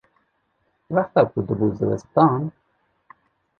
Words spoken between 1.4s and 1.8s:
dibû